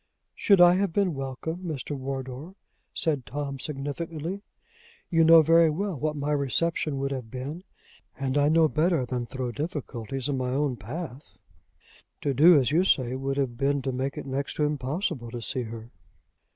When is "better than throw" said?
8.67-9.51